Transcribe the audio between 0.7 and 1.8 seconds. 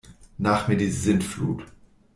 die Sintflut!